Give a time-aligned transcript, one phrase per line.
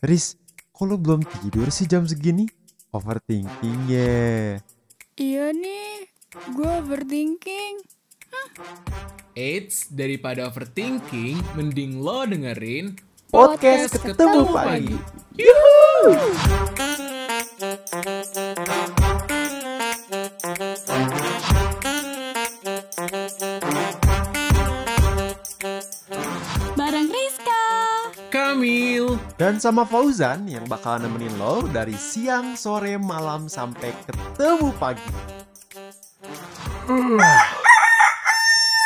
[0.00, 0.40] Riz,
[0.72, 2.48] kok lu belum tidur sih jam segini?
[2.88, 4.56] Overthinking ya.
[5.12, 6.08] Iya nih,
[6.56, 7.84] gue overthinking.
[9.36, 12.96] Eits, daripada overthinking, mending lo dengerin
[13.28, 14.96] Podcast ketemu pagi.
[14.96, 15.20] Bareng
[29.40, 35.08] Dan sama Fauzan yang bakal nemenin lo dari siang, sore, malam sampai ketemu pagi.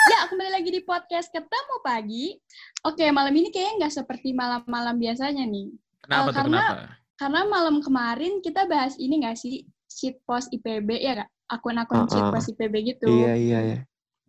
[0.07, 2.39] Ya, kembali lagi di podcast Ketemu Pagi.
[2.87, 5.75] Oke, malam ini kayaknya nggak seperti malam-malam biasanya nih.
[6.07, 6.87] Kenapa tuh, karena- kenapa?
[7.19, 9.67] Karena malam kemarin kita bahas ini nggak sih?
[9.91, 11.31] Sheet post IPB, ya nggak?
[11.51, 12.31] Akun-akun sheet Uh-uh.
[12.31, 13.11] post IPB gitu.
[13.11, 13.79] iya iya.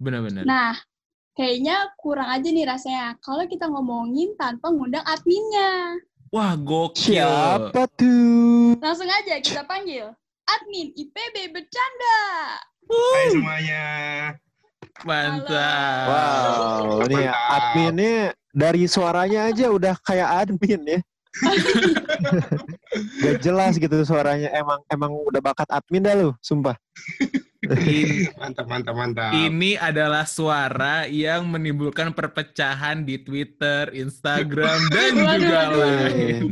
[0.01, 0.41] Bener-bener.
[0.41, 0.73] Nah,
[1.37, 6.01] kayaknya kurang aja nih rasanya kalau kita ngomongin tanpa ngundang adminnya.
[6.35, 7.15] Wah, gokil.
[7.15, 8.75] Siapa tuh?
[8.83, 10.11] Langsung aja kita panggil
[10.43, 12.19] admin IPB bercanda.
[12.91, 13.85] Hai semuanya.
[15.07, 16.03] Mantap.
[16.11, 20.99] Wow, ini adminnya dari suaranya aja udah kayak admin ya.
[23.23, 24.51] Gak jelas gitu suaranya.
[24.51, 26.75] Emang emang udah bakat admin dah lu, sumpah.
[27.67, 29.31] In- Mantap, mantap, mantap.
[29.33, 35.79] ini adalah suara yang menimbulkan perpecahan di Twitter, Instagram, dan Waduh, juga waduh.
[35.81, 36.43] lain.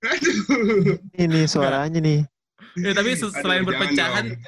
[0.00, 0.96] Aduh.
[1.14, 2.20] Ini suaranya nih.
[2.76, 4.40] Ya, tapi se- selain Aduh, perpecahan, dong.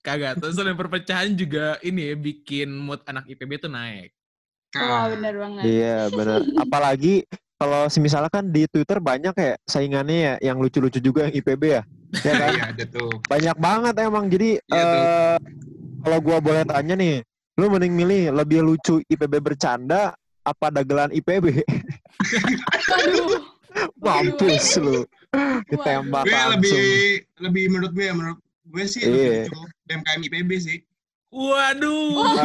[0.00, 0.32] kagak.
[0.38, 4.10] Terus selain perpecahan juga ini ya, bikin mood anak IPB tuh naik.
[4.74, 5.62] Wah, Ah, bener banget.
[5.64, 6.40] Iya benar.
[6.64, 7.24] Apalagi
[7.58, 11.82] kalau misalnya kan di Twitter banyak ya saingannya ya yang lucu-lucu juga yang IPB ya.
[12.22, 12.48] Ya kan?
[12.54, 13.10] Iya, ada tuh.
[13.26, 14.24] banyak banget emang.
[14.26, 14.78] Jadi tuh.
[14.78, 15.36] eh
[15.98, 17.20] kalau gua boleh tanya nih,
[17.54, 21.66] lu mending milih lebih lucu IPB bercanda apa dagelan IPB?
[22.88, 23.42] Waduh.
[24.02, 25.02] Mampus lu.
[25.68, 26.56] Ditembak Gue langsung.
[26.56, 26.88] lebih
[27.38, 29.10] lebih menurut gue ya, menurut gue sih Iya.
[29.12, 30.78] lebih lucu BMKM IPB sih.
[31.28, 32.16] Waduh.
[32.16, 32.38] Aduh.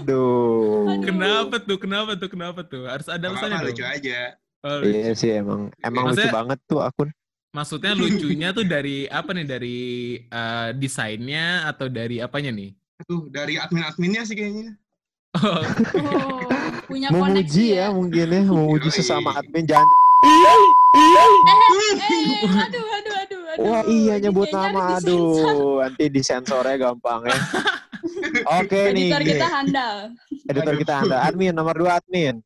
[0.00, 1.04] Aduh.
[1.04, 1.76] Kenapa tuh?
[1.76, 2.28] Kenapa tuh?
[2.32, 2.88] Kenapa tuh?
[2.88, 3.68] Harus ada alasannya dong.
[3.68, 4.38] lucu aja.
[4.62, 4.94] Oh, lucu.
[4.94, 7.08] Iya sih emang emang lucu Maksudnya- banget tuh akun.
[7.52, 9.44] Maksudnya lucunya tuh dari apa nih?
[9.44, 9.78] Dari
[10.24, 12.72] eh, desainnya atau dari apanya nih?
[13.04, 14.78] Tuh, dari admin-adminnya sih kayaknya.
[15.32, 15.64] Oh, Oh,
[16.86, 17.86] punya koneksi Memuji ya ya.
[17.88, 19.88] mungkin ya, memuji sesama admin jangan
[20.22, 21.08] Eh,
[22.52, 23.40] aduh, aduh, aduh, aduh.
[23.58, 27.36] Wah iya nyebut nama aduh nanti disensornya gampang ya.
[28.60, 29.94] Oke nih, Editor kita handal.
[30.42, 32.40] editor kita anda admin nomor dua admin.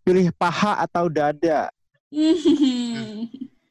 [0.00, 1.68] Pilih paha atau dada?
[2.10, 3.30] Hmm.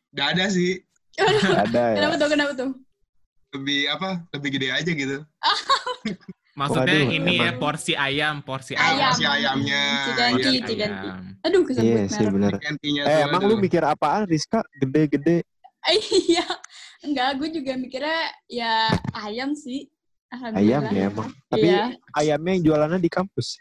[0.09, 0.79] Gak ada sih.
[1.13, 1.95] Dada ya.
[2.00, 2.72] kenapa tuh, kenapa tuh?
[3.51, 4.09] Lebih apa?
[4.31, 5.17] Lebih gede aja gitu.
[6.59, 7.59] maksudnya Waduh, ini ya emang.
[7.59, 8.95] porsi ayam, porsi Ayam.
[8.95, 9.12] ayam.
[9.12, 9.84] Si ayamnya.
[10.07, 11.07] Ciganti, ciganti.
[11.07, 11.23] Ayam.
[11.44, 12.25] Aduh, kesebut Iya sih.
[12.63, 13.50] Gantinya Eh tuh, emang aduh.
[13.51, 14.63] lu mikir apaan Rizka?
[14.78, 15.44] Gede-gede.
[15.90, 16.47] Iya.
[17.00, 18.88] Enggak, gue juga mikirnya ya
[19.19, 19.88] ayam sih.
[20.31, 21.28] Ayam ya emang.
[21.47, 21.84] Tapi Iya.
[22.13, 23.59] ayamnya yang jualannya di kampus.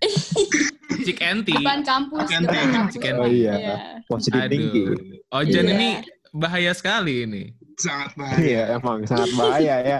[1.06, 1.52] Cik Enti.
[1.52, 2.52] Depan kampus Chicken dong.
[2.52, 2.90] tea.
[2.92, 3.54] Chicken Oh iya.
[4.04, 4.82] Positif tinggi.
[5.30, 5.72] Ojan Iya.
[5.72, 5.88] ini
[6.30, 7.44] bahaya sekali ini.
[7.74, 8.36] sangat bahaya.
[8.38, 9.98] Iya emang sangat bahaya ya.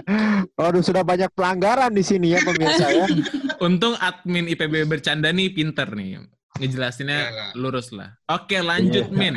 [0.53, 3.05] Waduh sudah banyak pelanggaran di sini ya pemirsa ya.
[3.65, 6.21] Untung admin IPB bercanda nih pinter nih.
[6.55, 7.51] Ngejelasinnya Iyalah.
[7.55, 8.13] lurus lah.
[8.27, 9.17] Oke lanjut Iya.
[9.17, 9.33] Min.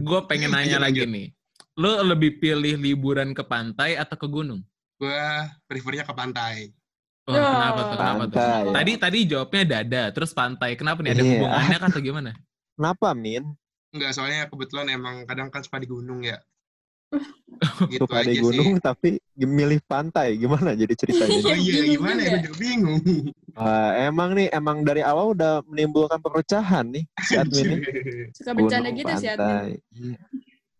[0.00, 1.26] Gue pengen nanya Lanjut, lagi nih.
[1.74, 4.64] Lo lebih pilih liburan ke pantai atau ke gunung?
[4.96, 5.20] Gue
[5.68, 6.72] prefernya ke pantai.
[7.32, 7.52] Oh, Oh.
[7.52, 7.96] kenapa tuh?
[7.96, 8.36] Kenapa tuh?
[8.36, 8.72] Pantai, ya.
[8.72, 10.70] Tadi tadi jawabnya dada, terus pantai.
[10.74, 11.10] Kenapa nih?
[11.12, 11.30] Ada Iya.
[11.32, 12.30] hubungannya kah atau gimana?
[12.72, 13.44] Kenapa Min?
[13.92, 16.40] Enggak, soalnya kebetulan emang kadang kan suka di gunung ya.
[17.92, 20.34] gitu Suka di gunung tapi milih pantai.
[20.34, 21.28] Gimana jadi ceritanya?
[21.30, 21.44] sih.
[21.44, 22.30] Oh iya, gimana ya?
[22.32, 23.00] Gue juga bingung.
[23.52, 27.84] Wah, emang nih emang dari awal udah menimbulkan perpecahan nih si admin ini.
[28.32, 29.44] Suka bercanda Gunung, gitu sih admin.
[29.44, 29.72] pantai.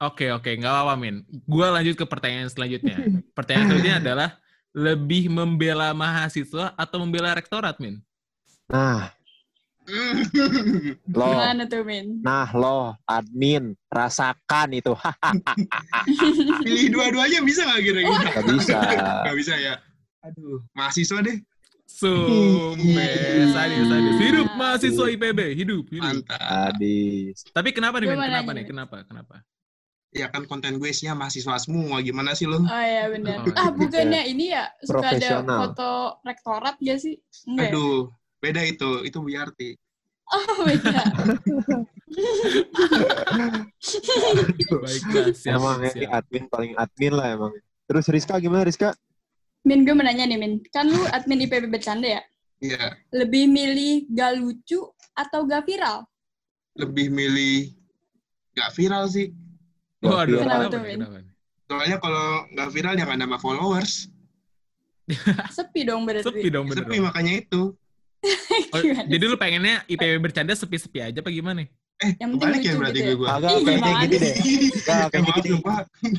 [0.02, 0.50] Oke, oke.
[0.56, 1.16] Nggak apa-apa, Min.
[1.44, 2.96] Gue lanjut ke pertanyaan selanjutnya.
[3.36, 4.28] Pertanyaan selanjutnya adalah
[4.72, 8.00] lebih membela mahasiswa atau membela rektorat, Min?
[8.72, 9.12] Nah,
[11.18, 12.22] lo, Gimana tuh, Min?
[12.22, 14.94] nah lo admin rasakan itu.
[16.64, 18.30] Pilih dua-duanya bisa nggak kira-kira?
[18.30, 18.78] Gak bisa.
[19.26, 19.74] Gak bisa ya.
[20.22, 21.36] Aduh, mahasiswa deh.
[21.92, 24.16] Sumpah, sadis, sadis.
[24.16, 26.24] Hidup mahasiswa IPB, hidup, hidup.
[26.24, 26.40] Mantap.
[26.40, 28.16] Tadi Tapi kenapa nih, Min?
[28.16, 28.64] Kenapa nih.
[28.64, 28.96] Kenapa?
[29.04, 29.34] Kenapa?
[30.12, 32.04] Ya kan konten gue isinya mahasiswa semua.
[32.04, 32.60] Gimana sih lo?
[32.60, 33.48] Oh iya benar.
[33.48, 33.88] Oh, ah gitu.
[33.88, 37.16] bukannya ini ya suka ada foto rektorat gak sih?
[37.48, 37.64] Enggak.
[37.64, 37.70] ya?
[37.72, 38.12] Aduh,
[38.44, 38.90] beda itu.
[39.08, 39.72] Itu Wiarti.
[40.32, 41.02] Oh beda.
[44.72, 47.52] Baiklah, siap, emang ini admin paling admin lah emang.
[47.88, 48.92] Terus Rizka gimana Rizka?
[49.64, 50.60] Min gue mau nanya nih Min.
[50.68, 52.22] Kan lu admin IPB bercanda ya?
[52.62, 54.86] Iya, Lebih milih gak lucu
[55.16, 56.06] atau gak viral?
[56.72, 57.68] lebih milih
[58.56, 59.28] gak viral sih.
[60.02, 60.38] Waduh.
[60.42, 61.18] Kenapa kenapa, kenapa?
[61.70, 64.10] Soalnya kalau nggak viral ya nggak nambah followers.
[65.56, 66.26] Sepi dong berarti.
[66.26, 67.06] Sepi dong bener Sepi dong.
[67.06, 67.62] makanya itu.
[68.70, 71.66] Oh, jadi lu pengennya IPB bercanda sepi-sepi aja apa gimana?
[72.02, 73.32] Eh, Yang penting kebalik ya lucu berarti gitu gue ya.
[73.32, 74.34] Agak Ih, kayaknya gimana gini deh.
[74.34, 75.50] Enggak, Eh, kayaknya gini.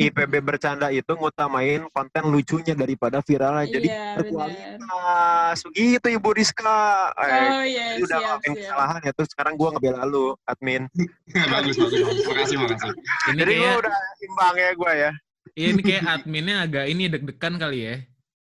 [0.01, 3.65] IPB bercanda itu ngutamain konten lucunya daripada viralnya.
[3.65, 5.57] Jadi Iya, berkualitas.
[5.65, 6.79] Begitu Ibu Rizka.
[7.13, 8.39] Eh, Oh iya, udah siap.
[8.41, 9.11] kesalahan ya.
[9.11, 10.87] Terus sekarang gue ngebela lu, admin.
[11.53, 12.23] bagus, bagus, bagus.
[12.23, 12.91] Makasih, makasih.
[13.27, 15.11] Ini Jadi gue kayak udah imbang ya gue ya.
[15.53, 17.95] iya, ini kayak adminnya agak ini deg-degan kali ya.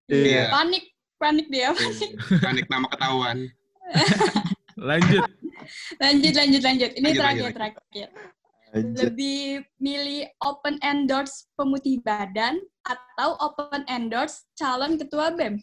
[0.07, 0.43] Iya.
[0.49, 0.85] Panik,
[1.17, 1.75] panik dia.
[2.39, 3.51] Panik nama ketahuan.
[4.77, 5.25] Lanjut.
[6.05, 6.90] Lanjut, lanjut, lanjut.
[6.93, 7.56] Ini Lanjut, terakhir, lanjut.
[7.56, 8.08] terakhir.
[8.75, 9.06] Anjir.
[9.06, 9.43] Lebih
[9.78, 15.62] milih open endorse pemutih badan atau open endorse calon ketua BEM?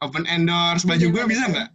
[0.00, 1.68] Open endorse baju gue bisa nggak?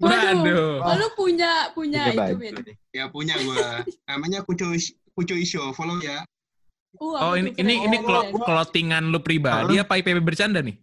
[0.00, 0.84] Waduh.
[0.84, 2.60] Oh, lu punya punya Punya itu.
[2.92, 3.66] Ya punya gue.
[4.08, 4.72] Namanya Kuco
[5.16, 5.72] Kuco Show.
[5.72, 6.20] Follow ya.
[7.00, 8.06] Uh, Oh, ini ini ini keren.
[8.06, 10.76] clo- clothingan lu pribadi apa IPB bercanda nih?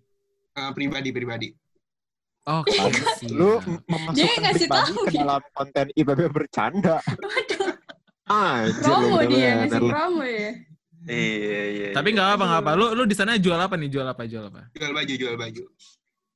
[0.51, 1.47] Eh, pribadi pribadi.
[2.41, 2.73] Oke.
[3.29, 5.21] Lu memasukkan ngasih pribadi tahu ke ya.
[5.21, 6.97] dalam konten IPB bercanda.
[7.05, 7.69] Waduh,
[8.31, 10.49] Anjir, promo lu dia, ngasih promo ya.
[11.05, 11.89] Iya, iya.
[11.93, 12.71] Tapi nggak apa nggak apa.
[12.77, 13.89] Lu lu di sana jual apa nih?
[13.89, 14.25] Jual apa?
[14.25, 14.69] Jual apa?
[14.73, 15.63] Jual baju, jual baju.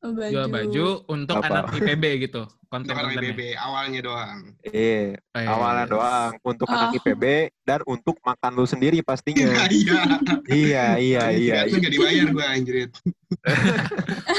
[0.05, 0.29] Oh, baju.
[0.29, 1.47] Jual baju untuk Apa?
[1.47, 2.43] anak IPB gitu.
[2.45, 3.31] Untuk orang Konten-kontennya.
[3.31, 4.39] IPB awalnya doang.
[4.63, 6.75] Iya, Eh, awalnya doang untuk Ah.
[6.77, 7.23] anak IPB
[7.61, 9.47] dan untuk makan lu sendiri pastinya.
[9.65, 10.01] Iya.
[10.45, 11.57] iya, iya, iya.
[11.65, 12.91] Itu nggak dibayar gue anjrit.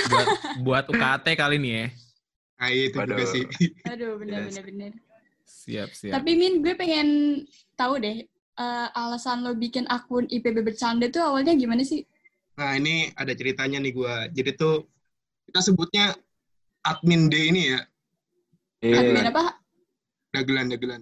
[0.07, 0.29] buat
[0.61, 1.87] buat UKT kali nih ya.
[2.57, 3.27] Nah itu juga Waduh.
[3.27, 3.45] sih.
[3.93, 4.47] Aduh, bener, Yes.
[4.53, 4.93] bener, bener.
[5.45, 6.13] Siap, siap.
[6.13, 7.09] Tapi Min, gue pengen
[7.75, 8.23] tahu deh,
[8.55, 12.05] eh, alasan lo bikin akun IPB bercanda tuh awalnya gimana sih?
[12.55, 14.15] Nah ini ada ceritanya nih gue.
[14.33, 14.89] Jadi tuh
[15.47, 16.15] kita sebutnya
[16.83, 17.81] admin D ini ya.
[18.81, 18.97] Iya.
[19.01, 19.45] Admin apa?
[20.31, 21.01] Dagelan, dagelan.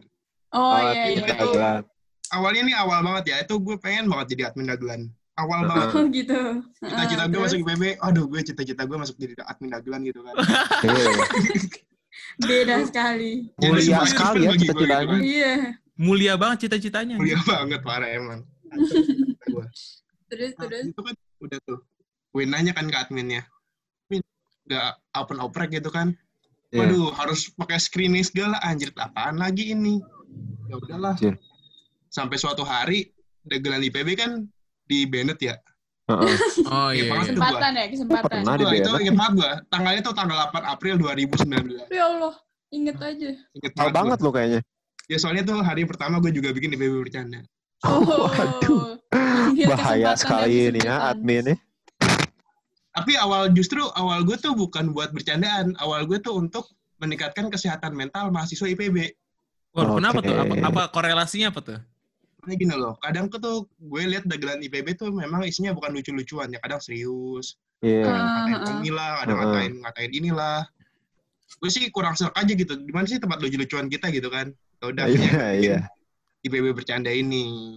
[0.54, 1.26] Oh, Oh, iya, iya.
[1.26, 1.82] Itu- Glan.
[2.30, 3.36] Awalnya nih awal banget ya.
[3.42, 5.02] Itu gue pengen banget jadi admin dagelan.
[5.34, 5.68] Awal Heeh.
[5.68, 5.88] banget.
[5.92, 6.40] Oh gitu.
[6.78, 7.82] Cita-cita Ah, gue terus masuk IPB.
[8.00, 10.34] Aduh gue cita-cita gue masuk jadi admin dagelan gitu kan.
[10.82, 11.10] Iya.
[12.48, 13.32] beda sekali.
[13.58, 15.06] Jadi Mulia sekali ya gue gitu cita-citanya.
[15.06, 15.20] kan.
[15.20, 15.52] Iya.
[15.94, 17.16] Mulia banget cita-citanya.
[17.18, 18.40] Mulia banget parah emang.
[20.30, 20.84] Terus Nah, terus.
[20.90, 21.78] itu kan udah tuh.
[22.30, 23.46] Gue nanya kan ke adminnya.
[24.64, 26.16] Min, gak open oprek gitu kan.
[26.72, 26.90] Iya.
[26.90, 28.58] Waduh, harus pakai screening segala.
[28.64, 30.00] Anjir, apaan lagi ini?
[30.66, 31.14] Ya udahlah.
[31.14, 31.38] Anjir.
[32.10, 33.12] Sampai suatu hari,
[33.46, 34.30] dagelan IPB kan
[34.88, 35.56] di Bennett ya.
[36.10, 36.36] Heeh.
[36.74, 37.06] Oh iya.
[37.06, 37.20] Iya.
[37.28, 38.40] Kesempatan ya, kesempatan.
[38.42, 38.54] pernah.
[38.56, 39.52] di Wah, itu inget banget gua.
[39.70, 41.92] Tanggalnya tuh tanggal 8 April 2019.
[41.92, 42.34] Ya Allah,
[42.72, 43.30] inget aja.
[43.54, 43.92] Inget gua.
[43.92, 44.60] banget lu kayaknya.
[45.04, 47.44] Ya soalnya tuh hari pertama gue juga bikin IPB bercanda.
[47.84, 48.00] Oh.
[48.32, 48.96] Waduh.
[49.52, 51.58] Ingat Bahaya sekali ini ya admin nih.
[52.94, 55.74] Tapi awal justru awal gue tuh bukan buat bercandaan.
[55.82, 56.70] Awal gue tuh untuk
[57.02, 59.18] meningkatkan kesehatan mental mahasiswa IPB.
[59.74, 60.30] Waduh, kenapa Oke.
[60.30, 60.34] tuh?
[60.38, 61.78] Apa, apa korelasinya apa tuh?
[62.38, 66.62] Karena gini loh, kadang tuh gue lihat dagelan IPB tuh memang isinya bukan lucu-lucuan ya,
[66.62, 67.58] kadang serius.
[67.82, 68.06] Iya.
[68.06, 68.14] Ah.
[68.14, 68.80] Kadang ngatain Heeh.
[68.86, 69.50] inilah, kadang Heeh.
[69.50, 70.60] ngatain ngatain inilah.
[71.58, 72.78] Gue sih kurang serak aja gitu.
[72.78, 74.54] Di mana sih tempat lucu-lucuan kita gitu kan?
[74.78, 75.78] Ya udah Iya, gue bikin iya.
[76.46, 77.74] IPB bercanda ini.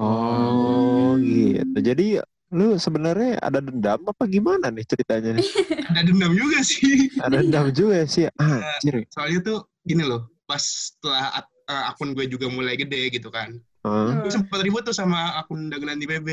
[0.00, 1.78] Oh, gitu.
[1.78, 5.44] Jadi lu sebenarnya ada dendam apa gimana nih ceritanya nih?
[5.88, 7.08] Ada dendam juga sih.
[7.16, 8.24] Ada dendam juga sih.
[8.36, 9.04] Anjir.
[9.08, 13.56] Soalnya tuh gini loh, pas setelah eh, akun gue juga mulai gede gitu kan.
[13.84, 14.10] Heeh.
[14.20, 16.28] Gue sempat ribut tuh sama akun dagelan IPB.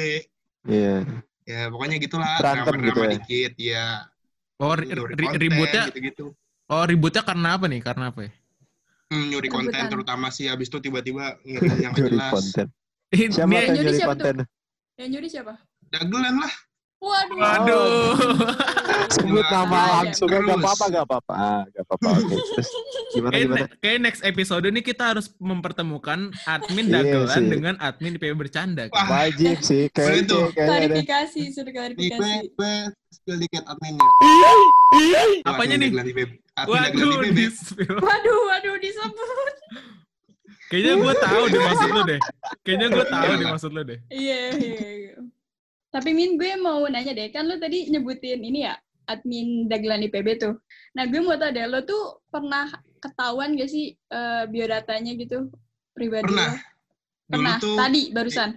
[0.68, 1.04] Iya.
[1.46, 3.10] Ya pokoknya gitulah, Berantem gitu ya?
[3.16, 3.86] dikit, ya.
[4.60, 6.26] Oh, ri- ri- konten, ributnya gitu-gitu.
[6.72, 7.80] oh ributnya karena apa nih?
[7.84, 8.32] Karena apa ya?
[9.12, 11.38] Hmm, nyuri konten terutama sih habis itu tiba-tiba
[11.84, 12.32] yang Nyuri jelas.
[12.34, 12.68] konten.
[13.14, 14.36] Siapa yang Nyuri nyuri siapa konten?
[14.98, 15.54] Yang nyuri siapa?
[15.98, 16.54] Dagelan lah.
[16.98, 17.38] Waduh.
[17.38, 17.88] Waduh.
[19.08, 21.34] Sebut nama langsung kan gak apa-apa, gak apa-apa.
[21.34, 22.10] Ah, Gak apa-apa.
[22.56, 22.70] Terus
[23.14, 23.66] gimana Kayak, gimana?
[23.78, 27.46] kayak next episode ini kita harus mempertemukan admin Iya dagelan sih.
[27.48, 28.84] dengan admin IPB bercanda.
[28.88, 29.10] Wah, Kan?
[29.12, 29.84] Wajib sih.
[29.88, 30.40] Kayaknya ada.
[30.58, 32.34] Klarifikasi, suruh Nih gue, klarifikasi.
[32.50, 32.74] gue
[33.14, 34.08] spill dikit adminnya.
[35.46, 35.90] Apanya Admin nih?
[35.92, 36.30] Dagelan IPB.
[36.56, 37.38] Admin Dagelan Waduh, IPB.
[37.38, 37.96] di-spill.
[38.02, 39.54] Waduh, waduh disebut.
[40.66, 42.20] Kayaknya gue tahu deh maksud lu deh.
[42.66, 44.00] Kayaknya gue tahu deh maksud lu deh.
[44.10, 45.16] Iya, iya, iya.
[45.96, 48.76] Tapi Min, gue mau nanya deh, kan lo tadi nyebutin ini ya,
[49.08, 50.60] admin dagelan IPB tuh.
[50.92, 52.68] Nah, gue mau tau deh, lo tuh pernah
[53.00, 55.48] ketahuan gak sih eh, biodatanya gitu,
[55.96, 56.52] pribadi Pernah.
[56.52, 56.60] lo?
[56.60, 58.50] Dulu Pernah, tuh, tadi, barusan.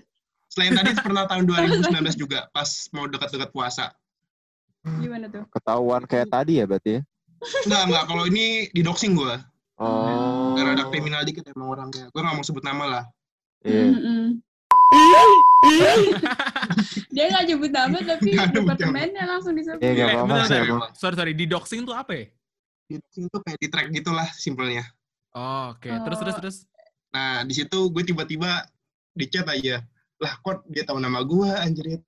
[0.51, 3.95] selain tadi pernah tahun 2019 juga, pas mau dekat-dekat puasa.
[4.99, 5.47] Gimana tuh?
[5.55, 7.01] Ketahuan kayak tadi ya berarti ya?
[7.71, 8.05] Enggak, enggak.
[8.11, 9.35] Kalau ini di doxing gue.
[9.79, 10.59] Oh.
[10.59, 12.11] Karena ada kriminal dikit emang orangnya.
[12.11, 13.05] Gue gak mau sebut nama lah.
[13.63, 13.95] Iya.
[13.95, 14.43] Mm-mm.
[17.15, 19.83] Dia nggak nyebut nama, tapi departemennya langsung disebut.
[19.83, 20.61] Iya, nggak Eh, apa-apa sih.
[20.95, 21.33] Sorry, sorry.
[21.35, 22.25] Di doxing tuh apa ya?
[22.87, 24.85] Di doxing tuh kayak di track gitulah simpelnya.
[25.35, 25.89] Oh, oke.
[25.89, 26.39] Terus, terus, Oh.
[26.41, 26.57] terus.
[27.09, 28.65] Nah, di situ gue tiba-tiba
[29.13, 29.83] di chat aja.
[30.19, 31.99] Lah kok dia tahu nama gua anjir.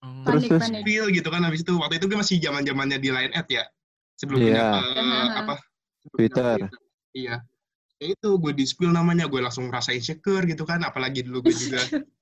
[0.00, 0.24] Oh.
[0.24, 0.62] Terus, Panik, terus.
[0.66, 0.82] panik.
[0.82, 1.74] Spill gitu kan habis itu.
[1.76, 3.64] Waktu itu gue masih zaman-zamannya di line ad ya.
[4.16, 4.68] Sebelum Iya.
[4.74, 5.54] pindah ke apa?
[6.00, 6.56] sebelum Twitter.
[6.66, 6.76] ke
[7.14, 7.36] Iya.
[8.00, 11.54] Ya itu gue di spill namanya, gue langsung merasa insecure gitu kan, apalagi dulu gue
[11.54, 11.80] juga.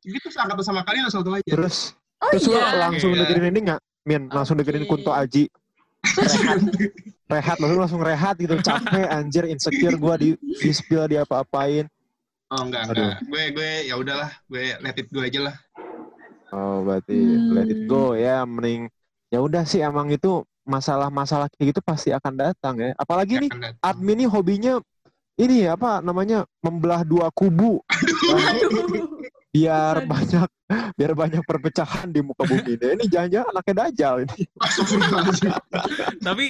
[0.00, 1.46] gitu seangkatan sama kalian langsung tahu aja.
[1.48, 2.78] Terus Oh terus lu iya.
[2.78, 3.18] langsung Iya.
[3.26, 3.80] dengerin ini nggak?
[4.02, 4.86] Min, langsung dengerin.
[4.86, 5.50] Kunto Aji.
[6.02, 6.58] Rehat,
[7.28, 11.86] rehat lalu langsung rehat gitu capek anjir insecure gua di di spill dia apa-apain.
[12.48, 12.94] Oh enggak, Aduh.
[12.94, 13.18] enggak.
[13.24, 15.56] Gue gue ya udahlah, gue let it go aja lah.
[16.50, 17.54] Oh, berarti Hmm.
[17.54, 18.90] let it go ya, mending
[19.28, 22.90] ya udah sih emang itu masalah-masalah kayak gitu pasti akan datang ya.
[22.94, 23.82] Apalagi nih Akan datang.
[23.82, 24.74] admin nih hobinya
[25.34, 29.08] ini apa namanya membelah dua kubu Aduh.
[29.52, 30.08] Biar Aduh.
[30.08, 30.48] banyak
[30.96, 32.86] biar banyak perpecahan di muka bumi ini.
[32.96, 34.40] Ini jangan-jangan anaknya dajal ini.
[36.26, 36.44] Tapi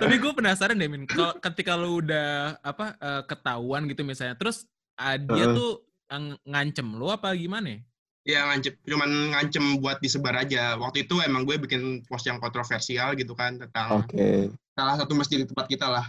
[0.00, 4.64] tapi gue penasaran deh Min, kalau ketika lu udah apa eh, ketahuan gitu misalnya, terus
[4.96, 5.54] ah, dia Heeh.
[5.54, 7.76] tuh ng- ngancem lu apa gimana?
[8.24, 8.40] ya?
[8.48, 10.80] ngancem, cuman ngancem buat disebar aja.
[10.80, 14.50] Waktu itu emang gue bikin post yang kontroversial gitu kan tentang Oke.
[14.72, 16.06] salah satu masjid di tempat kita lah.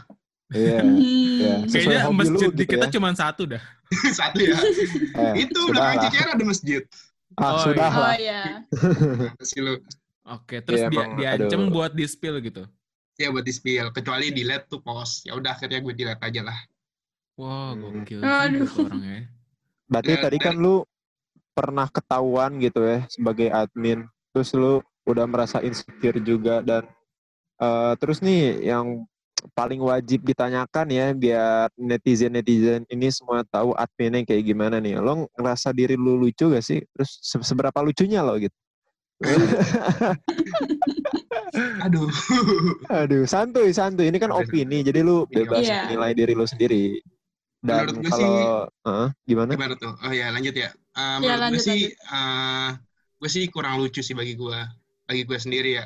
[0.50, 0.80] Iya.
[0.80, 0.96] Hmm.
[0.96, 1.54] Iya.
[1.66, 2.92] Sesuai Kayaknya hobi lu masjid di gitu kita ya.
[2.92, 3.64] cuma satu dah.
[4.20, 4.58] Satu ya.
[5.14, 6.08] Eh, itu belakang.
[6.08, 6.82] Cicer ada masjid.
[7.34, 8.16] Ah, Oh, sudah Oh lah.
[8.16, 8.42] iya.
[9.38, 9.74] Kasih lu.
[10.26, 11.72] Oke, terus Iya, dia emang, diancem aduh.
[11.72, 12.64] buat di spill gitu.
[13.16, 13.92] Ya buat di spill.
[13.92, 15.24] Kecuali delete tuh post.
[15.24, 16.58] Ya udah akhirnya gue delete aja lah.
[17.36, 18.02] Wah, Hmm.
[18.02, 18.50] gokil Aduh.
[18.58, 19.20] juga tuh orangnya.
[19.86, 20.76] Berarti Dan- tadi kan lu
[21.54, 24.04] pernah ketahuan gitu ya sebagai admin.
[24.30, 24.74] Terus lu
[25.04, 26.84] udah merasa insecure juga dan
[27.58, 29.08] eh, terus nih yang
[29.52, 34.98] paling wajib ditanyakan ya biar netizen-netizen ini semua tahu adminnya kayak gimana nih.
[34.98, 36.82] Lo ngerasa diri lu lucu gak sih?
[36.92, 38.56] Terus se- seberapa lucunya lo gitu?
[41.86, 42.10] Aduh.
[42.92, 44.10] Aduh, santuy, santuy.
[44.14, 45.90] Ini kan opini, jadi lu bebas Iya.
[45.90, 47.02] menilai diri lu sendiri.
[47.58, 49.52] Dan Menurut gue kalau Heeh, gimana?
[49.58, 49.94] Gimana tuh?
[50.06, 50.70] Oh ya lanjut ya.
[50.70, 52.70] Eh, Ya, menurut lanjut, gue sih, eh,
[53.18, 54.60] gue sih kurang lucu sih bagi gue.
[55.10, 55.86] Bagi gue sendiri ya.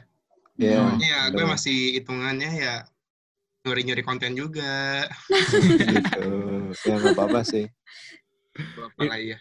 [0.60, 0.78] Iya.
[0.78, 2.76] Soalnya ya gue masih hitungannya ya
[3.62, 5.06] nyuri-nyuri konten juga.
[5.30, 6.26] gitu.
[6.86, 7.66] Ya nggak apa-apa sih.
[8.58, 9.38] Apa lah ya.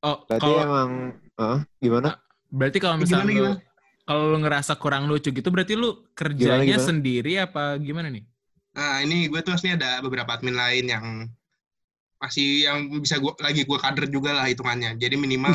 [0.00, 0.90] Oh, Berarti kalau emang
[1.36, 1.60] Hah?
[1.78, 2.10] gimana?
[2.46, 4.04] berarti kalau misalnya gimana, lu gimana?
[4.06, 6.80] kalau lu ngerasa kurang lucu gitu berarti lu kerjanya gimana?
[6.80, 8.24] sendiri apa gimana nih?
[8.72, 11.04] Nah ini gue tuh aslinya ada beberapa admin lain yang
[12.16, 14.96] masih yang bisa gue lagi gue kader juga lah hitungannya.
[14.96, 15.52] Jadi minimal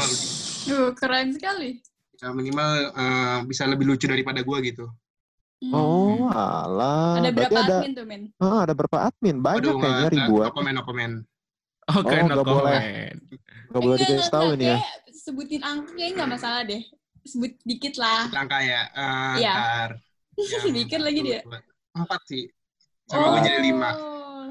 [0.69, 1.81] Duh, keren sekali.
[2.21, 4.85] ya minimal eh, bisa lebih lucu daripada gue gitu.
[5.61, 5.77] Hmm.
[5.77, 7.21] Oh, alah.
[7.21, 8.21] ada Berarti berapa ada admin tuh, Men?
[8.37, 9.35] ah, ada berapa admin?
[9.37, 10.45] Banyak Waduh, kayaknya ribuan.
[10.45, 11.11] no komen, no komen.
[11.87, 12.79] Oke, Oh, no nggak boleh.
[12.81, 13.17] comment.
[13.69, 14.77] Gak boleh Eh, dikasih tahu ini ya.
[15.13, 16.81] Sebutin angka kayaknya nggak masalah deh.
[17.21, 18.25] Sebut dikit lah.
[18.31, 18.81] Angka ya.
[18.89, 19.53] Eh, Iya.
[19.53, 19.89] ntar.
[21.05, 21.39] Lagi dia.
[21.93, 22.49] Empat sih.
[23.05, 23.89] Sama gue jadi lima.
[23.93, 24.49] Oh.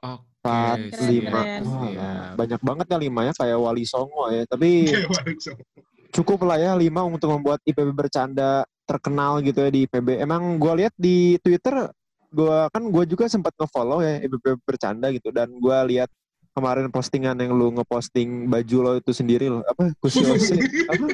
[0.00, 1.40] Oke, Empat, lima.
[1.60, 2.26] Oh, alah.
[2.32, 4.46] banyak banget ya lima ya kayak Wali Songo ya.
[4.46, 4.94] Tapi
[6.10, 10.18] cukup lah ya lima untuk membuat IPB bercanda terkenal gitu ya di IPB.
[10.18, 11.86] Emang gue lihat di Twitter,
[12.30, 16.10] gua kan gue juga sempat ngefollow ya IPB bercanda gitu dan gue lihat
[16.50, 20.58] kemarin postingan yang lu ngeposting baju lo itu sendiri lo apa kusiose
[20.90, 21.06] apa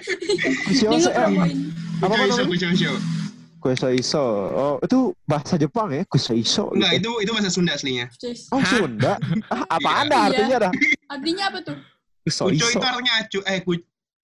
[0.65, 1.29] kusiose eh,
[2.00, 2.93] apa iso, namanya
[3.61, 4.25] kucho iso.
[4.53, 7.21] oh itu bahasa Jepang ya kusiso Enggak, gitu.
[7.21, 8.07] itu itu bahasa Sunda aslinya.
[8.55, 8.71] Oh Hah?
[8.71, 9.12] Sunda
[9.53, 10.00] ah, apa Iya.
[10.05, 10.73] anda artinya dah
[11.07, 11.76] Artinya apa tuh?
[12.26, 13.73] Kusiso itu artinya acu, eh ku,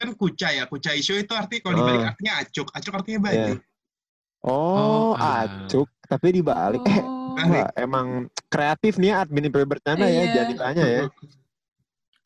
[0.03, 2.11] kan kuca ya, kuca iso itu arti kalau dibalik Ah.
[2.11, 3.53] artinya acuk, acuk artinya baju.
[4.43, 5.47] oh Oh, ah.
[5.47, 7.21] acuk tapi dibalik eh Oh.
[7.33, 8.07] Wah, emang
[8.47, 10.33] kreatif nih ya admin IPB bercanda ya, Iya.
[10.37, 11.03] jangan ditanya ya.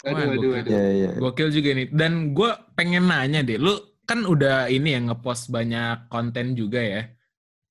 [0.02, 0.70] Aduh, aduh, aduh.
[0.70, 1.10] Iya, iya.
[1.16, 1.86] Gokil juga nih.
[1.90, 7.02] Dan gue pengen nanya deh, lu kan udah ini ya ngepost banyak konten juga ya.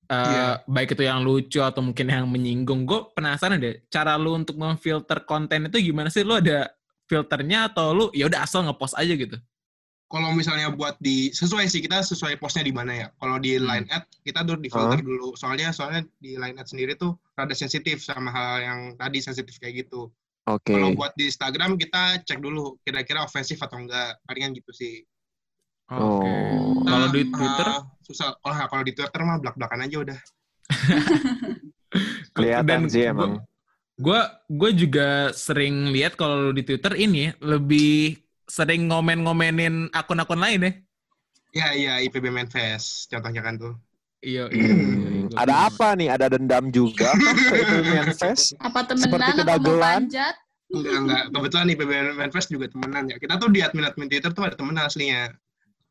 [0.06, 0.46] Eh, Iya.
[0.64, 2.88] Baik itu yang lucu atau mungkin yang menyinggung.
[2.88, 6.24] Gue penasaran deh, cara lu untuk memfilter konten itu gimana sih?
[6.24, 6.72] Lu ada
[7.04, 9.36] filternya atau lu ya udah asal ngepost aja gitu?
[10.06, 13.08] Kalau misalnya buat di sesuai sih kita sesuai postnya di mana ya.
[13.18, 13.66] Kalau di Hmm.
[13.66, 15.34] line ad kita tuh di filter dulu.
[15.34, 19.86] Soalnya soalnya di line ad sendiri tuh rada sensitif sama hal yang tadi sensitif kayak
[19.86, 20.06] gitu.
[20.46, 20.70] Oke.
[20.70, 24.14] Kalau buat di Instagram kita cek dulu kira-kira ofensif atau enggak.
[24.22, 25.02] Palingan gitu sih.
[25.90, 26.22] Oh.
[26.22, 26.30] Oke.
[26.86, 28.30] Kalau di Nah, Twitter, uh, susah.
[28.42, 30.18] Oh, kalau di Twitter mah belak-belakan aja udah.
[32.34, 33.42] Kelihatan sih emang.
[33.96, 38.18] Gue gue juga sering lihat kalau di Twitter ini lebih
[38.56, 40.72] sering ngomen-ngomenin akun-akun lain ya.
[41.52, 43.76] Ya, iya IPB Manfest contohnya kan tuh.
[44.24, 44.64] Iya, iya.
[44.64, 46.08] iya, Hmm, gua ada apa nih?
[46.08, 48.56] Ada dendam juga kan IPB Manfest?
[48.64, 50.00] Apa Seperti temenan mau kedagelan.
[50.08, 50.34] panjat?
[50.66, 51.22] Enggak, enggak.
[51.36, 53.16] Kebetulan IPB Manfest juga temenan ya.
[53.20, 55.36] Kita tuh di admin-admin Twitter tuh ada temen aslinya.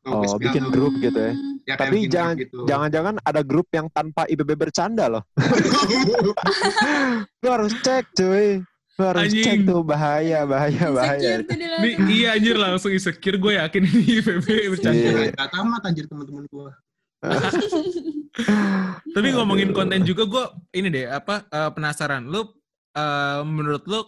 [0.06, 1.32] Oh, bikin grup gitu ya.
[1.66, 2.58] Ya, kayak Tapi jangan gitu.
[2.62, 5.22] jangan-jangan ada grup yang tanpa IPB bercanda loh.
[7.42, 8.62] Lu harus cek cuy.
[8.96, 9.44] Lu harus Anjing.
[9.44, 11.44] cek tuh bahaya, bahaya, bahaya.
[11.44, 12.08] Langsung.
[12.08, 14.96] iya anjir langsung insecure gue yakin ini IPB bercanda.
[14.96, 15.36] Iya.
[15.36, 16.70] Gak tamat anjir teman-teman gue.
[19.16, 20.44] Tapi ngomongin konten juga gue
[20.80, 22.24] ini deh apa eh, penasaran.
[22.24, 22.56] Lu
[22.96, 24.00] eh, menurut lu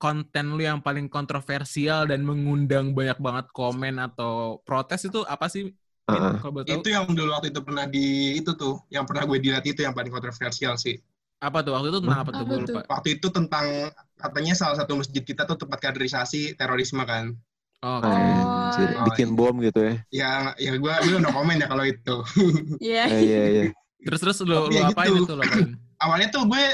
[0.00, 5.68] konten lu yang paling kontroversial dan mengundang banyak banget komen atau protes itu apa sih?
[6.08, 6.80] Boleh tahu.
[6.80, 9.92] Itu yang dulu waktu itu pernah di itu tuh, yang pernah gue dilihat itu yang
[9.92, 10.96] paling kontroversial sih.
[11.40, 12.44] Apa tuh waktu itu tentang apa tuh?
[12.44, 12.74] Apa Gue tuh?
[12.76, 12.80] lupa.
[12.86, 13.66] Waktu itu tentang
[14.14, 17.32] katanya salah satu masjid kita tuh tempat kaderisasi terorisme kan.
[17.80, 18.04] Oke.
[18.04, 18.68] Oh.
[18.68, 19.94] Anjir, bikin bom gitu ya.
[20.12, 20.30] Ya,
[20.60, 22.16] ya gue gue udah komen ya kalau itu.
[22.84, 23.04] Iya.
[23.08, 23.62] Iya, iya.
[24.00, 25.24] Terus terus lu, lu Iya, apain gitu.
[25.24, 25.68] itu lu apain?
[26.04, 26.64] Awalnya tuh gue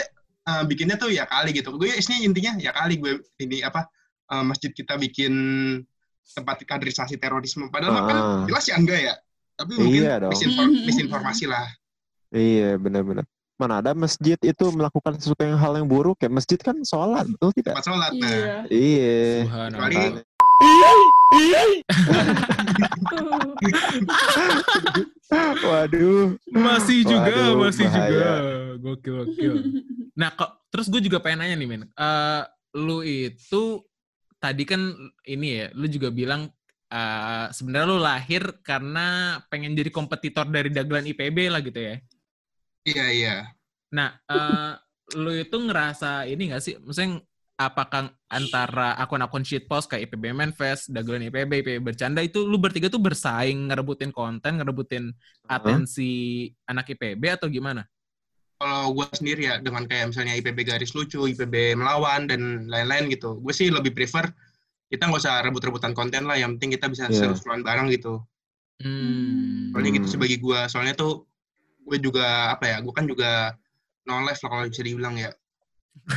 [0.46, 1.70] eh, bikinnya tuh ya kali gitu.
[1.78, 3.86] Gue isinya intinya ya kali gue ini apa
[4.34, 5.32] eh, masjid kita bikin
[6.34, 7.70] tempat kaderisasi terorisme.
[7.70, 8.42] Padahal kan Ah.
[8.50, 9.14] jelas ya enggak ya.
[9.54, 10.34] Tapi mungkin Iya dong.
[10.34, 11.70] misinfor- misinformasi lah.
[12.34, 13.22] Iya, benar-benar.
[13.56, 16.28] Mana ada masjid itu melakukan sesuatu yang hal yang buruk ya?
[16.28, 17.72] Masjid kan sholat, betul tidak?
[17.72, 18.12] Tempat sholat.
[18.12, 18.56] Nah, Iya.
[18.68, 19.16] Iya.
[19.48, 19.88] Subhanallah.
[19.88, 20.24] Kecuali-
[25.66, 26.36] Waduh.
[26.48, 28.08] Masih juga, Waduh, masih bahaya.
[28.12, 28.30] juga.
[28.76, 29.52] Gokil, gokil.
[30.14, 31.82] Nah, kok terus gue juga pengen nanya nih, men.
[31.88, 32.42] Eh,
[32.76, 33.82] lu itu
[34.36, 34.80] tadi kan
[35.24, 36.48] ini ya, lu juga bilang
[36.86, 39.06] eh, sebenarnya lu lahir karena
[39.48, 41.96] pengen jadi kompetitor dari dagelan IPB lah gitu ya.
[42.86, 43.36] Iya, iya.
[43.90, 44.72] Nah, eh,
[45.18, 46.74] lu itu ngerasa ini gak sih?
[46.78, 47.18] Maksudnya
[47.56, 53.00] apakah antara akun-akun shitpost kayak IPB Manfest, dagelan IPB, IPB bercanda itu lu bertiga tuh
[53.02, 55.10] bersaing ngerebutin konten, ngerebutin
[55.50, 57.82] atensi anak IPB atau gimana?
[58.56, 63.36] Kalau gue sendiri ya, dengan kayak misalnya IPB garis lucu, IPB melawan, dan lain-lain gitu.
[63.40, 64.30] Gue sih lebih prefer
[64.86, 66.38] kita nggak usah rebut-rebutan konten lah.
[66.40, 67.28] Yang penting kita bisa Iya.
[67.34, 68.22] seru-seruan bareng gitu.
[68.80, 69.72] Hmm.
[69.72, 70.60] Soalnya gitu sebagai gue.
[70.72, 71.24] Soalnya tuh
[71.86, 72.76] gue juga apa ya?
[72.82, 73.54] Gue kan juga
[74.04, 75.30] no life lah kalau bisa dibilang ya.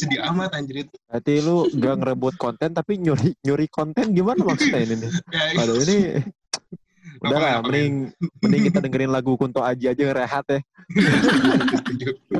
[0.00, 0.96] Sedih amat anjir itu.
[1.08, 5.10] Berarti lu gak ngerebut konten tapi nyuri nyuri konten gimana maksudnya ini nih?
[5.32, 6.20] Ya, Aduh ini
[7.22, 8.10] udah lah, mending
[8.40, 10.58] mending kita dengerin lagu Kunto Aji aja rehat ya.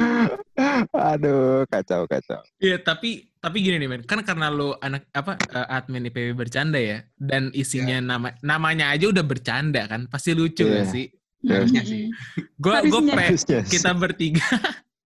[1.12, 2.40] Aduh, kacau kacau.
[2.58, 4.02] Iya, tapi tapi gini nih, men.
[4.02, 9.10] Kan karena lu anak apa eh, admin IPB bercanda ya dan isinya nama namanya aja
[9.10, 10.06] udah bercanda kan.
[10.08, 10.82] Pasti lucu Iya.
[10.82, 11.06] gak sih?
[11.42, 12.08] Harusnya sih.
[12.56, 13.00] Gue gue
[13.34, 13.62] sih.
[13.66, 14.46] kita bertiga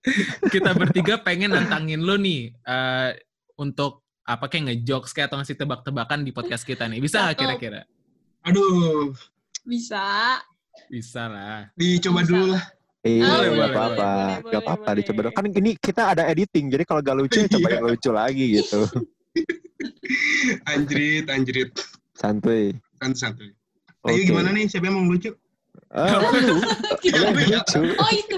[0.55, 3.11] kita bertiga pengen nantangin lu nih eh,
[3.57, 6.99] untuk apa kayak ngejokes kayak atau ngasih tebak-tebakan di podcast kita nih.
[6.99, 7.81] Bisa nggak kira-kira?
[8.43, 9.15] Aduh,
[9.63, 10.39] Bisa.
[10.87, 11.67] Bisa lah.
[11.75, 12.31] dicoba Bisa.
[12.31, 12.65] dulu lah.
[13.01, 14.99] Iya, Boleh, nggak boleh, apa-apa, boleh, nggak boleh, apa-apa boleh.
[14.99, 15.35] dicoba dong.
[15.35, 17.75] Kan ini kita ada editing, jadi kalau gak lucu ya coba Iya.
[17.79, 18.81] yang lucu lagi gitu.
[20.67, 21.71] Anjrit, anjrit.
[22.15, 22.75] Santuy.
[22.99, 23.51] Santai-santai.
[24.07, 24.27] Ayo Oke.
[24.27, 24.67] gimana nih?
[24.67, 25.31] Siapa yang mau lucu?
[25.89, 26.59] Ah, lu,
[26.99, 28.37] Kita lu yang lucu, Oh itu.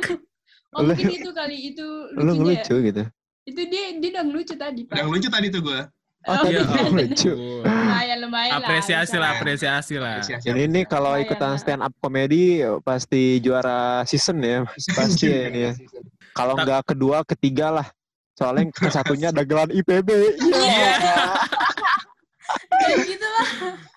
[0.70, 2.28] Oh Lu- mungkin itu kali itu lu lucunya.
[2.28, 2.34] ya.
[2.36, 3.02] ngelucu gitu.
[3.44, 4.94] Itu dia dia udah ngelucu tadi pak.
[4.94, 5.80] Yang lucu tadi tuh gue.
[6.20, 7.32] Oh, Oh, Iya, lu oh, lucu.
[7.64, 8.58] lumayan lumayan lah.
[8.60, 10.20] Apresiasi lah, apresiasi lah.
[10.20, 10.90] Apresiasi, Ini nih apresiasi.
[10.90, 11.58] kalau Lumayan ikutan lah.
[11.58, 12.44] stand up comedy
[12.82, 14.58] pasti juara season ya,
[14.90, 15.72] pasti ya ini ya.
[16.30, 17.86] Kalau nggak kedua, ketiga lah.
[18.34, 20.08] Soalnya ke satunya dagelan IPB.
[20.36, 20.92] Iya.
[22.48, 23.48] Kayak gitu lah.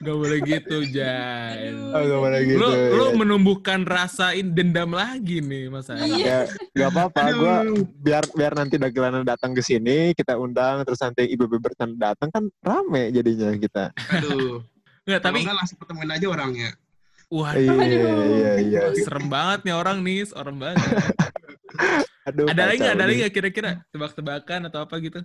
[0.01, 1.73] Gak boleh gitu, Jan.
[1.93, 2.57] Oh, nggak boleh gitu.
[2.59, 3.15] Lu, lu ya.
[3.15, 6.25] menumbuhkan rasain dendam lagi nih, Mas Ari.
[6.25, 6.49] Iya.
[6.75, 7.19] Ya, gak apa-apa.
[7.37, 7.55] Gua
[8.01, 12.43] biar biar nanti dagelan datang ke sini, kita undang terus nanti IPB bertanda datang kan
[12.59, 13.85] rame jadinya kita.
[14.11, 14.65] Aduh.
[15.01, 16.69] Nggak, Tapi enggak langsung ketemuin aja orangnya.
[17.31, 18.21] wah, Iya, Aduh.
[18.27, 18.81] iya, iya.
[19.01, 20.83] serem banget nih orang nih, serem banget.
[22.27, 22.93] Aduh, ada lagi nggak?
[22.99, 25.23] Ada lagi nggak kira-kira tebak-tebakan atau apa gitu?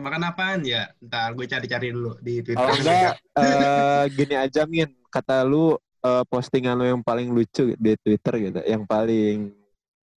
[0.00, 0.88] Makan apaan ya?
[0.98, 2.58] Ntar gue cari-cari dulu di Twitter.
[2.58, 7.92] Kalau enggak eh, gini aja Min, kata lu eh, postingan lu yang paling lucu di
[8.00, 9.52] Twitter gitu, yang paling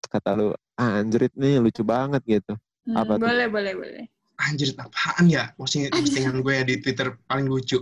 [0.07, 0.47] kata lu
[0.79, 2.53] ah, anjrit nih lucu banget gitu.
[2.87, 3.27] Hmm, Apa tuh?
[3.27, 4.03] boleh boleh boleh.
[4.33, 5.53] Anjir, apaan ya?
[5.55, 7.79] Posting, postingan gue di Twitter paling lucu.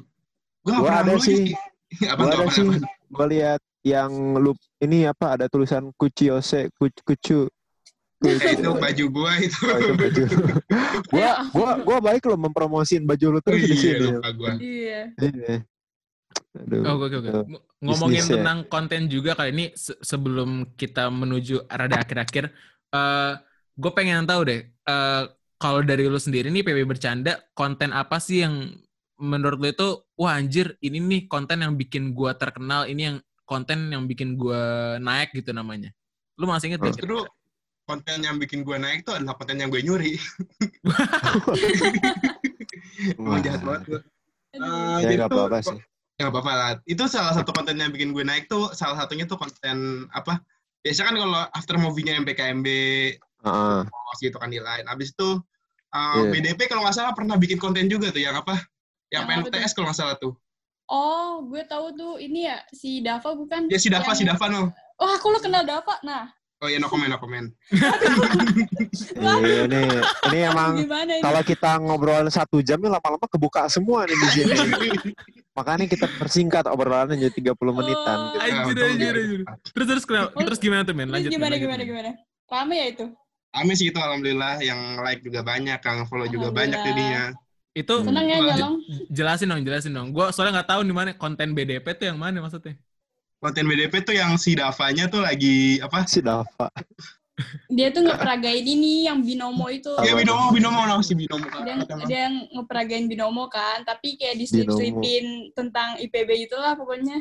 [0.62, 1.56] Gue gak pernah ada lucu sih.
[2.12, 2.36] Apa Gua tuh?
[2.36, 2.66] ada Apa sih,
[3.12, 7.40] gua lihat yang lu ini apa ada tulisan kuciose kucu kucu.
[8.22, 9.60] Itu baju gue itu.
[9.66, 10.22] Oh, itu baju.
[11.14, 14.08] gua gua gua baik lo mempromosin baju lu Oh terus di iya, sini.
[14.14, 14.54] lupa gue.
[14.62, 15.02] Iya.
[15.18, 15.56] Iya.
[16.52, 16.82] Aduh.
[16.84, 17.30] Oh, oke, oke.
[17.82, 18.36] Ngomongin Bisnis ya.
[18.40, 22.52] tentang konten juga kali ini se- sebelum kita menuju rada akhir-akhir,
[22.94, 23.34] eh
[23.76, 25.24] gue pengen tahu deh, eh
[25.62, 28.74] kalau dari lu sendiri nih PB bercanda, konten apa sih yang
[29.22, 33.94] menurut lu itu, wah anjir, ini nih konten yang bikin gua terkenal, ini yang konten
[33.94, 35.94] yang bikin gua naik gitu namanya.
[36.42, 36.98] Lu masih inget gak?
[36.98, 37.22] Justru
[37.92, 40.16] konten yang bikin gue naik tuh adalah konten yang gue nyuri.
[43.20, 43.44] Emang Wah.
[43.44, 44.00] jahat banget gue.
[44.56, 45.04] Aduh.
[45.04, 45.80] Ya nggak apa-apa sih.
[46.16, 46.72] Ya nggak apa-apa lah.
[46.88, 50.40] Itu salah satu konten yang bikin gue naik tuh, salah satunya tuh konten apa?
[50.82, 52.68] Biasanya kan kalau after movie-nya MPKMB,
[53.44, 53.80] Heeh.
[53.86, 54.88] promosi itu kan di lain.
[54.88, 55.44] Abis itu
[55.92, 56.56] Uh, Iya.
[56.56, 58.64] BDP kalau nggak salah pernah bikin konten juga tuh yang apa?
[59.12, 59.44] Yang Yang?
[59.52, 60.32] PNTS kalau nggak salah tuh.
[60.88, 63.68] Oh, gue tahu tuh ini ya si Dava bukan?
[63.68, 64.72] Ya si Dava, Yang- si Dava no.
[64.96, 66.00] Oh, aku lo kenal Dava.
[66.08, 67.50] Nah, Oh iya, no comment, no comment.
[69.18, 69.82] Iya, ini
[70.30, 71.24] ini emang gimana ini?
[71.26, 74.58] kalau kita ngobrol satu jam nih lama-lama kebuka semua nih di sini.
[75.58, 78.18] Makanya kita persingkat obrolannya jadi 30 menitan.
[78.18, 78.30] Oh.
[78.38, 78.46] Gitu.
[78.46, 79.42] Anjir, anjir, anjir.
[79.74, 80.38] Terus terus kenapa?
[80.38, 81.10] Terus gimana tuh men?
[81.10, 81.30] Terus Lanjut.
[81.34, 81.90] Men, gimana gimana men.
[81.90, 82.10] gimana?
[82.46, 83.06] Rame ya itu?
[83.52, 87.34] Kami sih itu alhamdulillah yang like juga banyak, yang follow juga banyak jadinya.
[87.74, 88.38] Itu Senang ya
[89.10, 90.14] jelasin dong, jelasin dong.
[90.14, 92.78] Gua soalnya nggak tahu di mana konten BDP tuh yang mana maksudnya.
[93.42, 96.06] Konten BDP tuh yang si Davanya tuh lagi apa?
[96.06, 96.70] Si Dava.
[97.74, 99.90] Dia tuh ngeperagain ini yang binomo itu.
[99.98, 101.50] Iya binomo, binomo no si binomo.
[101.66, 107.18] Dia, Kata- dia yang ngeperagain binomo kan, tapi kayak diselip-selipin tentang IPB itulah pokoknya.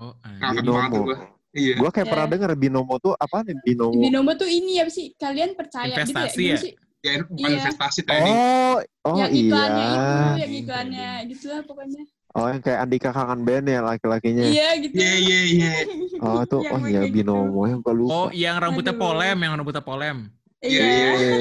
[0.00, 1.12] Oh, tuh Binomo.
[1.12, 1.16] gua.
[1.52, 1.76] Iya.
[1.76, 2.12] Gua kayak Ya.
[2.16, 4.00] pernah denger binomo tuh apa nih binomo?
[4.00, 5.12] Binomo tuh ini ya sih?
[5.14, 6.56] Kalian percaya Investasi gitu ya?
[6.56, 6.72] ya?
[7.04, 7.56] Ya bukan Iya.
[7.60, 8.32] investasi trading.
[8.32, 8.76] Oh,
[9.12, 9.42] oh yang iya.
[9.44, 12.02] iklannya itu, yang iklannya gitu lah pokoknya.
[12.34, 14.42] Oh, yang kayak Andika kangen band ya laki-lakinya.
[14.42, 14.94] Iya gitu.
[14.98, 15.70] Iya iya iya.
[16.18, 17.14] Oh, tuh Yang oh gue iya gitu.
[17.14, 18.10] binomo yang gua lupa.
[18.12, 19.02] Oh, yang rambutnya Aduh.
[19.06, 20.16] polem, yang rambutnya polem.
[20.58, 20.82] Iya.
[20.82, 21.32] Iya, Iya.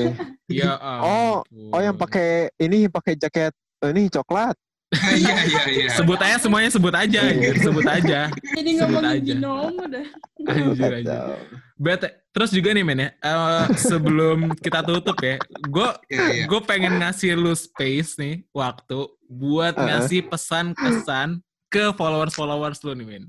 [0.45, 0.71] Iya.
[1.09, 1.41] Oh,
[1.73, 4.53] Oh, yang pakai ini pakai jaket eh, ini coklat.
[4.93, 5.87] Iya iya iya.
[5.97, 7.33] sebut aja semuanya sebut aja, Iya.
[7.33, 8.19] anjir, sebut aja.
[8.29, 9.33] Jadi Sebut ngomongin aja.
[9.33, 10.05] binomo dah.
[10.45, 11.09] Anjir, anjir.
[11.09, 11.33] Kacau.
[11.73, 12.09] Bete.
[12.33, 16.43] Terus juga nih men ya, eh, sebelum kita tutup ya, gue Iya iya.
[16.45, 21.37] gue pengen ngasih lu space nih waktu buat ngasih pesan-pesan
[21.69, 23.23] ke followers-followers lu nih men.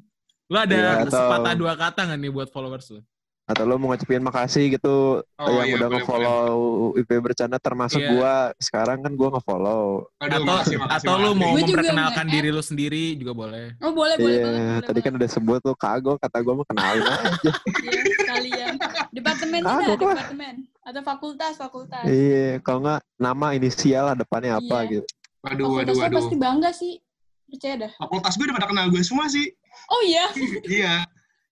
[0.48, 3.00] Lu ada Iya, atau- sepatah dua kata nggak nih buat followers lu?
[3.44, 6.48] Atau lo mau ngucapin makasih gitu Oh, yang iya, udah boleh, nge-follow
[6.96, 8.10] IP bercanda termasuk Iya.
[8.10, 8.34] gua.
[8.56, 10.08] Sekarang kan gua nge-follow.
[10.16, 11.36] Aduh, atau makasih, makasih, atau lu makasih.
[11.36, 13.76] mau memperkenalkan diri lu sendiri juga boleh.
[13.78, 14.60] Oh boleh boleh Iya, banget.
[14.64, 15.20] boleh tadi kan banget.
[15.20, 17.50] udah sebut tuh kagok kata gua mau kenalin aja.
[17.84, 18.72] Iya, sekalian.
[19.10, 19.88] Departemen ada, lah.
[19.92, 20.54] departemen.
[20.80, 22.04] Atau fakultas, fakultas.
[22.04, 24.90] iya, kalau nggak nama inisial lah depannya apa Iya.
[24.94, 25.06] gitu.
[25.42, 26.16] Waduh waduh lo waduh.
[26.18, 26.96] pasti bangga sih.
[27.44, 27.92] Percaya dah.
[27.94, 29.52] Fakultas gue udah pada kenal gue semua sih.
[29.86, 30.32] Oh iya.
[30.66, 31.04] iya.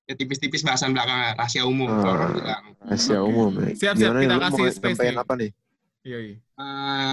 [0.02, 1.96] Ya tipis-tipis bahasan belakang rahasia umum Oh.
[1.96, 2.64] kalau orang bilang.
[2.80, 3.50] Rahasia umum.
[3.56, 3.66] ya.
[3.70, 5.14] Siap, siap, Gimana nih, kita mau kasih space nih.
[5.16, 5.50] apa nih?
[6.02, 6.36] Iya, iya.
[6.58, 7.12] Eh,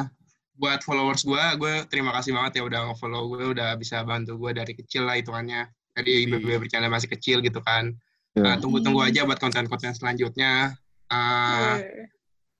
[0.55, 4.51] buat followers gue, gue terima kasih banget ya udah nge-follow gue, udah bisa bantu gue
[4.51, 5.69] dari kecil lah hitungannya.
[5.91, 6.33] Tadi Iya.
[6.33, 7.93] BBB bercanda masih kecil gitu kan.
[8.31, 8.43] Ya.
[8.43, 9.07] Eh, tunggu-tunggu Hmm.
[9.07, 10.73] aja buat konten-konten selanjutnya.
[11.07, 12.09] Eh, Weh.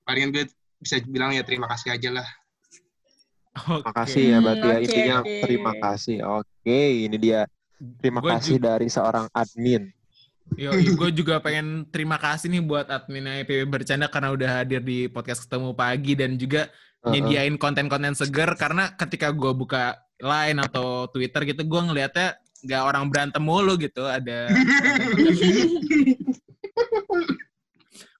[0.04, 0.46] palingan gue
[0.78, 2.28] bisa bilang ya terima kasih aja lah.
[3.60, 3.82] Oke.
[3.84, 5.36] Makasih ya Hmm, berarti ya oke, intinya oke.
[5.42, 6.18] terima kasih.
[6.24, 7.42] Oke, ini dia.
[7.98, 9.90] Terima Gua kasih dari seorang admin.
[10.58, 15.06] Yo, gue juga pengen terima kasih nih buat admin IPB bercanda karena udah hadir di
[15.06, 16.72] podcast ketemu pagi dan juga
[17.08, 23.08] nyediain konten-konten seger karena ketika gue buka line atau Twitter gitu gue ngelihatnya nggak orang
[23.08, 24.52] berantem mulu gitu ada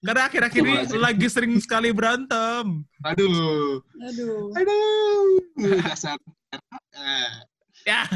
[0.00, 3.84] karena akhir-akhir ini lagi sering sekali berantem Aduh.
[4.00, 4.48] Aduh.
[4.56, 5.44] Aduh.
[5.60, 6.16] Dasar.
[6.96, 7.30] Eh,
[7.90, 8.08] ya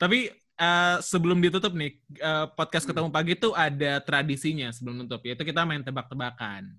[0.00, 0.28] tapi
[0.62, 5.66] eh, sebelum ditutup nih eh, podcast ketemu pagi tuh ada tradisinya sebelum tutup yaitu kita
[5.66, 6.70] main tebak-tebakan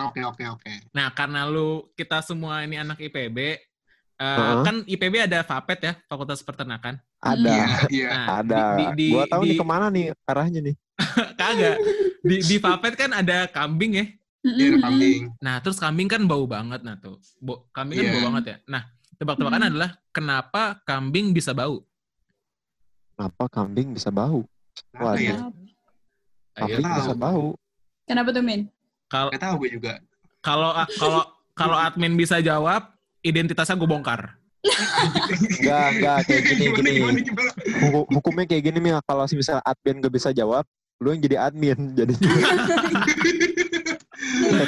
[0.00, 0.72] Oke oke oke.
[0.96, 3.58] Nah, karena lu kita semua ini anak IPB, eh,
[4.18, 4.64] Heeh.
[4.64, 6.96] kan IPB ada FAPET ya, Fakultas Peternakan.
[7.20, 7.52] Ada.
[7.52, 8.08] Iya iya.
[8.08, 8.62] Nah, Ada.
[8.72, 10.74] Di, di, gua tahu di, nih ke mana nih arahnya nih.
[11.40, 11.76] Kagak.
[12.24, 14.06] Di, di FAPET kan ada kambing ya.
[14.42, 15.20] Iya ada kambing.
[15.38, 17.20] Nah, terus kambing kan bau banget nah tuh.
[17.38, 18.12] Bo, kambing kan Iya.
[18.16, 18.56] bau banget ya.
[18.66, 18.82] Nah,
[19.20, 19.70] tebak-tebakan Hmm.
[19.70, 21.84] adalah kenapa kambing bisa bau?
[23.12, 24.42] Kenapa kambing bisa bau?
[24.92, 25.36] Apa ya?
[25.36, 25.52] Waduh.
[26.52, 26.58] Ayo.
[26.58, 27.20] Kambing bisa tahu.
[27.20, 27.46] bau.
[28.04, 28.60] Kenapa tuh, Min?
[29.06, 29.92] Kalau Gak tahu gue juga.
[30.40, 31.22] kalau kalau
[31.52, 34.34] kalau admin bisa jawab, identitasnya gue bongkar.
[34.62, 36.90] Enggak, enggak kayak gini Gimana, gini.
[36.96, 37.50] gimana, gimana?
[37.82, 40.64] Hukum- hukumnya kayak gini nih kalau misalnya admin gak bisa jawab,
[40.98, 41.78] lu yang jadi admin.
[41.94, 42.14] Jadi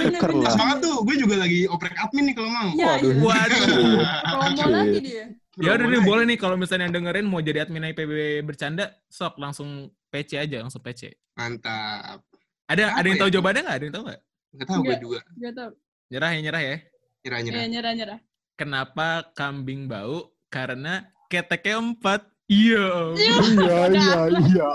[0.05, 0.53] tuker lah.
[0.53, 2.69] Semangat tuh, gue juga lagi oprek admin nih kalau mau.
[2.75, 3.11] Ya, Waduh.
[3.11, 3.23] iya.
[3.23, 4.03] Waduh.
[4.31, 5.25] Promo lagi dia.
[5.55, 9.91] Ya udah nih boleh nih kalau misalnya dengerin mau jadi admin IPB bercanda, sok langsung
[10.11, 11.15] PC aja, langsung PC.
[11.39, 12.27] Mantap.
[12.67, 13.23] Ada Apa ada yang ya?
[13.23, 13.77] tahu jawabannya nggak?
[13.79, 14.21] Ada yang tahu nggak?
[14.55, 15.01] Gak tahu gue Enggak.
[15.03, 15.21] juga.
[15.39, 15.71] Gak tau.
[16.11, 16.77] Nyerah ya nyerah ya.
[17.25, 17.59] Nyerah-nyerah.
[17.59, 18.19] Ya, nyerah-nyerah.
[18.55, 20.17] Kenapa kambing bau?
[20.49, 20.95] Karena
[21.27, 22.21] keteknya empat.
[22.45, 22.87] Iya.
[23.17, 23.35] Iya.
[23.41, 24.71] Iya, iya, iya.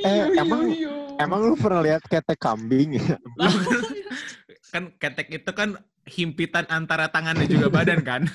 [0.00, 0.94] Eh, Iyo, emang iyo, iyo.
[1.18, 3.16] emang lu pernah lihat ketek kambing ya?
[4.70, 5.74] kan ketek itu kan
[6.10, 8.22] himpitan antara tangan dan juga badan kan.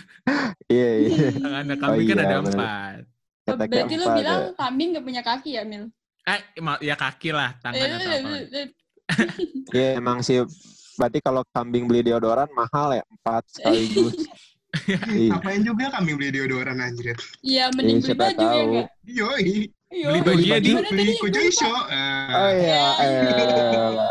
[0.65, 1.29] Iya, iya.
[1.37, 2.53] Tangannya kambing kan iya, ada bener.
[2.57, 2.97] empat.
[3.45, 4.53] Oh, Berarti lu bilang ya.
[4.57, 5.93] kambing gak punya kaki ya, Mil?
[6.25, 6.41] Eh,
[6.81, 8.09] ya kaki lah, tangan Eh, apa.
[8.09, 8.33] lagi.
[9.77, 10.41] Iya, emang sih.
[10.97, 14.17] Berarti kalau kambing beli deodoran mahal ya, empat sekaligus.
[14.83, 15.31] Iya.
[15.31, 17.15] Ngapain juga kami beli deodoran anjir.
[17.39, 18.83] Iya, mending Iya, beli siapa baju ya?
[19.07, 19.51] Yoi.
[19.95, 20.07] Iya.
[20.11, 21.13] Beli baju ya, di- Beli?
[21.15, 21.39] Kojo.
[21.39, 21.65] Isho.
[21.65, 23.23] Oh Eh, iya, eh.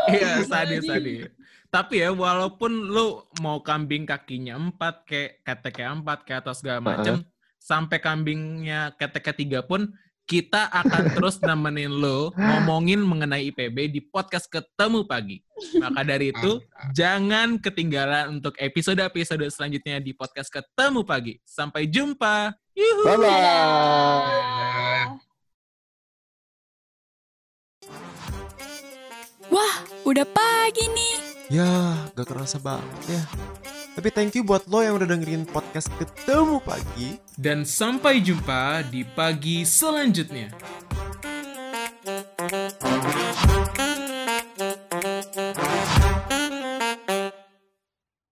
[0.09, 1.29] Iya, sadis, sadis.
[1.69, 7.19] Tapi ya walaupun lu mau kambing kakinya empat kayak keteknya empat kayak atau segala macem,
[7.59, 9.91] sampai kambingnya ketek ketiga pun
[10.23, 15.43] kita akan terus nemenin lo ngomongin mengenai IPB di podcast ketemu pagi.
[15.77, 16.63] Maka dari itu
[16.95, 21.33] jangan ketinggalan untuk episode-episode selanjutnya di podcast ketemu pagi.
[21.43, 22.55] Sampai jumpa.
[22.73, 23.03] Yuhu.
[23.03, 25.34] Bye bye.
[29.55, 31.15] Wah, udah pagi nih.
[31.47, 33.23] Ya, gak kerasa banget ya.
[33.95, 37.15] Tapi thank you buat lo yang udah dengerin podcast Ketemu Pagi.
[37.39, 40.51] Dan sampai jumpa di pagi selanjutnya.